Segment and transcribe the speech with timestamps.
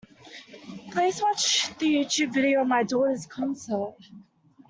[0.89, 3.93] Please watch the Youtube video of my daughter's concert